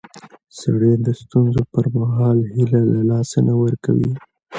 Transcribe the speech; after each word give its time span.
سړی 0.59 0.93
د 1.05 1.07
ستونزو 1.21 1.61
پر 1.73 1.85
مهال 1.97 2.37
هیله 2.53 2.81
له 2.93 3.01
لاسه 3.11 3.37
نه 3.47 3.53
ورکوي 3.63 4.11